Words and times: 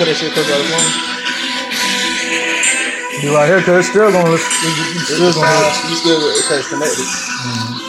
put 0.00 0.08
that 0.08 0.16
shit 0.16 0.32
close 0.32 0.46
to 0.48 0.52
the 0.56 0.64
phone. 0.64 0.88
Be 3.20 3.28
right 3.28 3.48
here, 3.52 3.60
cause 3.60 3.84
it's 3.84 3.88
still 3.92 4.10
gonna, 4.10 4.32
it's, 4.32 4.40
it's 4.40 5.12
still 5.12 5.28
It's 5.28 5.36
gonna 5.36 5.52
hit. 5.52 5.76
You 5.92 5.96
still 6.00 6.16
okay, 6.40 6.56
it's 6.56 6.68
connected. 6.72 7.04
Mm-hmm. 7.04 7.84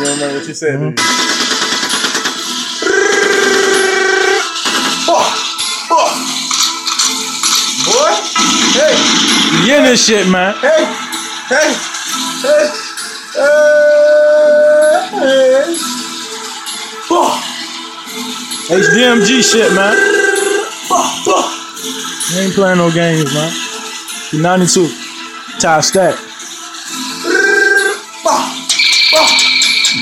don't 0.00 0.16
remember 0.16 0.38
what 0.38 0.48
you 0.48 0.54
said, 0.54 0.80
do 0.80 0.86
you? 0.86 0.96
Boy, 7.84 8.16
hey, 8.80 8.96
You 9.68 9.76
in 9.76 9.84
this 9.84 10.00
shit, 10.06 10.24
man. 10.32 10.54
hey, 10.64 10.88
hey, 11.52 11.68
hey, 12.40 12.64
hey, 15.12 15.76
hey. 17.08 17.45
HDMG 18.68 19.42
shit, 19.44 19.72
man. 19.74 19.94
Ain't 22.36 22.52
playing 22.54 22.78
no 22.78 22.90
games, 22.90 23.32
man. 23.32 23.52
You 24.32 24.42
92. 24.42 24.88
Ty 25.60 25.78
Stackz. 25.78 26.26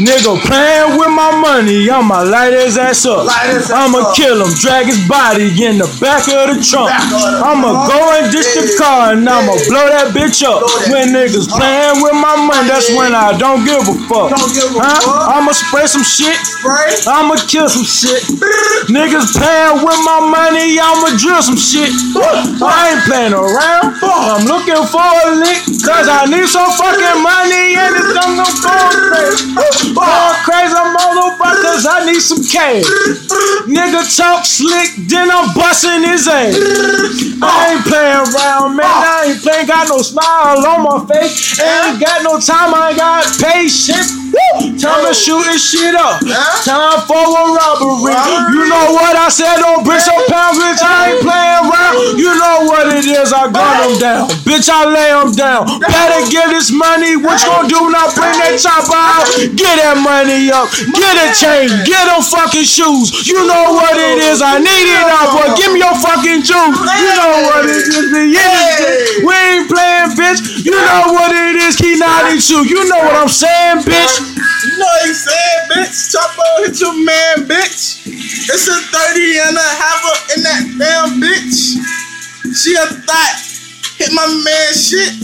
Nigga 0.02 0.34
playing 0.42 0.98
with 0.98 1.12
my 1.14 1.30
money, 1.38 1.86
I'ma 1.88 2.22
light 2.26 2.52
his 2.52 2.74
ass 2.76 3.06
up. 3.06 3.26
Light 3.30 3.54
his 3.54 3.70
ass 3.70 3.86
I'ma 3.86 4.10
up. 4.10 4.16
kill 4.16 4.42
him, 4.42 4.50
drag 4.58 4.86
his 4.90 4.98
body 5.06 5.46
in 5.62 5.78
the 5.78 5.86
back 6.02 6.26
of 6.26 6.50
the 6.50 6.58
trunk. 6.58 6.90
The 6.90 7.46
I'ma 7.46 7.70
trunk. 7.70 7.92
go 7.94 7.98
and 8.18 8.26
ditch 8.34 8.50
the 8.58 8.74
car 8.74 9.12
and 9.14 9.22
I'ma 9.22 9.54
blow 9.70 9.86
that 9.86 10.10
bitch 10.10 10.42
up. 10.42 10.66
That 10.66 10.90
When 10.90 11.14
niggas 11.14 11.46
up. 11.46 11.58
playing 11.62 12.02
with 12.02 12.16
my 12.18 12.34
money, 12.42 12.66
that's 12.66 12.90
Yeah. 12.90 12.98
when 12.98 13.14
I 13.14 13.38
don't 13.38 13.62
give 13.62 13.86
a 13.86 13.94
fuck. 14.10 14.34
Give 14.50 14.74
a 14.74 14.82
huh? 14.82 14.98
fuck. 14.98 15.30
I'ma 15.30 15.52
spray 15.54 15.86
some 15.86 16.02
shit. 16.02 16.34
Spray. 16.42 16.90
I'ma 17.06 17.38
kill 17.46 17.68
some 17.70 17.86
shit. 17.86 18.18
Niggas 18.90 19.30
playing 19.38 19.78
with 19.78 20.00
my 20.02 20.20
money, 20.26 20.74
I'ma 20.74 21.14
drill 21.22 21.38
some 21.38 21.56
shit. 21.60 21.94
I 22.18 22.98
ain't 22.98 23.02
playing 23.06 23.34
around. 23.36 23.94
I'm 24.02 24.42
looking 24.50 24.82
for 24.90 25.06
a 25.06 25.38
lick, 25.38 25.62
cause 25.86 26.10
I 26.10 26.26
need 26.26 26.50
some 26.50 26.66
fucking 26.74 27.22
money 27.22 27.78
and 27.78 27.90
it's 27.94 28.10
gonna 28.10 28.42
go 28.42 28.48
crazy. 28.58 29.83
Going 29.92 30.38
crazy, 30.48 30.72
motherfuckers, 30.72 31.84
I 31.84 32.08
need 32.08 32.22
some 32.24 32.40
cash. 32.40 32.88
Nigga 33.68 34.00
talk 34.16 34.46
slick, 34.46 34.88
then 35.10 35.28
I'm 35.28 35.52
busting 35.52 36.08
his 36.08 36.24
ass. 36.24 36.56
I 37.42 37.76
ain't 37.76 37.84
playing 37.84 38.24
around, 38.32 38.76
man. 38.76 38.88
I 38.88 39.34
ain't 39.34 39.42
playing, 39.42 39.66
got 39.66 39.88
no 39.88 40.00
smile 40.00 40.64
on 40.64 40.80
my 40.88 41.04
face. 41.04 41.60
Ain't 41.60 42.00
got 42.00 42.24
no 42.24 42.40
time, 42.40 42.72
I 42.72 42.90
ain't 42.90 42.98
got 42.98 43.26
patience. 43.36 44.24
Time 44.80 45.06
to 45.06 45.14
shoot 45.14 45.44
this 45.46 45.62
shit 45.62 45.94
up. 45.94 46.18
Time 46.64 47.00
for 47.06 47.14
a 47.14 47.42
robbery. 47.54 48.14
You 48.54 48.66
know 48.66 48.90
what 48.90 49.14
I 49.14 49.28
said? 49.30 49.62
Don't 49.62 49.84
bring 49.84 50.00
some 50.00 50.26
pounds, 50.26 50.58
bitch. 50.58 50.82
I 50.82 51.14
ain't 51.14 51.22
playing 51.22 51.62
around. 51.70 52.18
You 52.18 52.32
know 52.34 52.66
what 52.66 52.90
it 52.90 53.06
is. 53.06 53.32
I 53.32 53.50
gun 53.50 53.74
them 53.78 53.94
down. 54.00 54.26
Bitch, 54.54 54.70
I 54.70 54.86
lay 54.86 55.10
them 55.10 55.34
down. 55.34 55.66
Better 55.82 56.30
give 56.30 56.46
this 56.54 56.70
money. 56.70 57.18
What 57.18 57.42
you 57.42 57.50
gonna 57.50 57.66
do 57.66 57.90
when 57.90 57.98
I 57.98 58.06
bring 58.14 58.38
that 58.38 58.54
chopper 58.54 58.94
out? 58.94 59.26
Get 59.58 59.82
that 59.82 59.98
money 59.98 60.46
up. 60.54 60.70
Get 60.94 61.14
a 61.18 61.34
chain. 61.34 61.66
Get 61.82 62.06
them 62.06 62.22
fucking 62.22 62.62
shoes. 62.62 63.26
You 63.26 63.42
know 63.50 63.74
what 63.74 63.98
it 63.98 64.22
is. 64.22 64.46
I 64.46 64.62
need 64.62 64.86
it 64.86 65.02
now, 65.10 65.34
boy. 65.34 65.58
Give 65.58 65.74
me 65.74 65.82
your 65.82 65.98
fucking 65.98 66.46
juice. 66.46 66.78
You 66.86 67.10
know 67.18 67.50
what 67.50 67.66
it 67.66 67.82
is. 67.82 67.98
We 68.14 68.30
in 68.30 68.30
this 68.30 68.70
bitch. 68.78 69.26
We 69.26 69.34
ain't 69.34 69.66
playing, 69.66 70.14
bitch. 70.14 70.38
You 70.62 70.78
know 70.78 71.18
what 71.18 71.34
it 71.34 71.58
is. 71.58 71.74
Keyy92. 71.74 72.70
You 72.70 72.86
know 72.86 73.02
what 73.10 73.26
I'm 73.26 73.34
saying, 73.34 73.82
bitch. 73.82 74.22
You 74.22 74.78
know 74.78 74.86
what 74.86 75.02
he 75.02 75.18
said, 75.18 75.58
bitch. 75.66 76.14
Chopper 76.14 76.46
hit 76.62 76.78
your 76.78 76.94
man, 76.94 77.50
bitch. 77.50 78.06
It's 78.06 78.70
a 78.70 78.78
30 78.78 79.50
and 79.50 79.58
a 79.58 79.70
half 79.82 79.98
up 80.14 80.22
in 80.30 80.46
that 80.46 80.62
damn 80.78 81.18
bitch. 81.18 81.82
She 82.54 82.78
a 82.78 82.86
thought. 83.02 83.53
Hit 84.04 84.12
my 84.12 84.26
man 84.44 84.74
shit. 84.74 85.16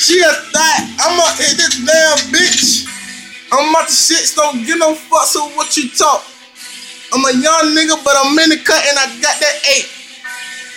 She 0.00 0.18
a 0.20 0.32
thought. 0.48 0.80
I'ma 0.96 1.28
hit 1.36 1.60
this 1.60 1.76
damn 1.84 2.16
bitch. 2.32 2.88
I'm 3.52 3.68
about 3.68 3.88
to 3.88 3.92
shit, 3.92 4.24
so 4.24 4.40
don't 4.40 4.64
give 4.64 4.78
no 4.78 4.94
fucks 4.94 5.36
with 5.36 5.54
what 5.56 5.76
you 5.76 5.90
talk. 5.90 6.24
I'm 7.12 7.20
a 7.20 7.32
young 7.36 7.76
nigga, 7.76 8.02
but 8.02 8.16
I'm 8.16 8.32
in 8.38 8.48
the 8.48 8.56
cut 8.64 8.82
and 8.88 8.96
I 8.96 9.20
got 9.20 9.38
that 9.40 9.60
eight. 9.76 9.92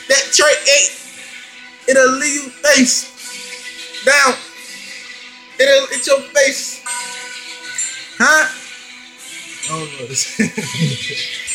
That 0.10 0.28
trait 0.36 0.60
eight. 0.68 0.92
It'll 1.88 2.20
leave 2.20 2.34
you 2.44 2.50
face 2.68 3.08
down. 4.06 4.36
It'll 5.58 5.88
hit 5.88 6.06
your 6.06 6.20
face. 6.36 6.84
Huh? 8.18 8.52
I 9.72 9.80
don't 9.80 9.88
know 10.00 11.46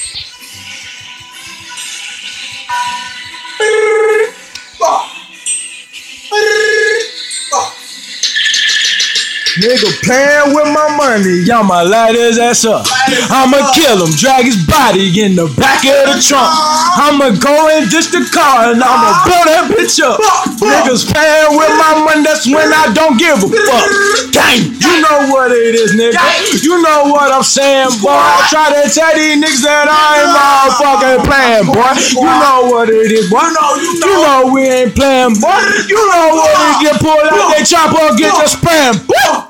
Nigga 9.64 9.88
playing 10.04 10.52
with 10.52 10.68
my 10.76 10.92
money, 10.92 11.40
y'all 11.48 11.64
my 11.64 11.80
light 11.80 12.12
his 12.12 12.36
ass 12.36 12.68
up. 12.68 12.84
I'ma 13.32 13.72
kill 13.72 14.04
him, 14.04 14.12
drag 14.12 14.44
his 14.44 14.60
body 14.68 15.08
in 15.24 15.40
the 15.40 15.48
back 15.56 15.80
of 15.88 16.12
the 16.12 16.20
trunk. 16.20 16.52
I'ma 17.00 17.32
go 17.40 17.72
and 17.72 17.88
ditch 17.88 18.12
the 18.12 18.28
car 18.28 18.76
and 18.76 18.84
I'ma 18.84 19.24
blow 19.24 19.40
that 19.48 19.72
bitch 19.72 20.04
up. 20.04 20.20
Niggas 20.60 21.08
playing 21.08 21.56
with 21.56 21.72
my 21.80 21.96
money, 21.96 22.28
that's 22.28 22.44
when 22.44 22.68
I 22.76 22.92
don't 22.92 23.16
give 23.16 23.40
a 23.40 23.48
fuck. 23.48 23.88
Gang, 24.36 24.68
you 24.76 25.00
know 25.00 25.32
what 25.32 25.48
it 25.48 25.72
is, 25.72 25.96
nigga. 25.96 26.20
You 26.60 26.84
know 26.84 27.08
what 27.08 27.32
I'm 27.32 27.40
saying, 27.40 28.04
boy. 28.04 28.12
I 28.12 28.44
try 28.52 28.68
to 28.68 28.84
tell 28.92 29.16
these 29.16 29.40
niggas 29.40 29.64
that 29.64 29.88
I 29.88 30.28
ain't 30.28 30.32
motherfucking 30.36 31.24
playing, 31.24 31.72
boy. 31.72 31.88
You 32.20 32.28
know 32.28 32.68
what 32.68 32.92
it 32.92 33.08
is, 33.08 33.32
boy. 33.32 33.48
You 33.48 34.12
know 34.28 34.52
we 34.52 34.68
ain't 34.68 34.92
playing, 34.92 35.40
boy. 35.40 35.56
You 35.88 36.04
know 36.04 36.36
what 36.36 36.52
it 36.52 36.76
get 36.84 37.00
pulled 37.00 37.32
out, 37.32 37.56
they 37.56 37.64
chopper 37.64 38.12
get 38.20 38.36
the 38.36 38.44
spam, 38.44 39.00
boy. 39.08 39.43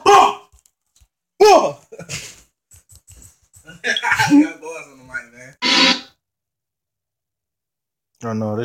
I 3.85 4.43
got 4.43 4.61
boys 4.61 4.87
on 4.91 4.99
the 4.99 5.05
mic, 5.05 5.33
man. 5.35 5.57
I 8.23 8.33
know 8.33 8.57
this 8.57 8.63